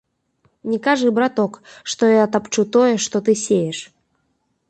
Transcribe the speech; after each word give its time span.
Не 0.69 0.77
кажы, 0.87 1.09
браток, 1.17 1.59
што 1.93 2.09
я 2.11 2.25
тапчу 2.35 2.65
тое, 2.77 2.91
што 3.09 3.17
ты 3.27 3.31
сееш. 3.45 3.79